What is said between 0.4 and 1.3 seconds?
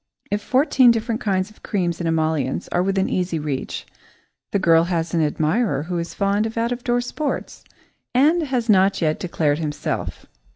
fourteen different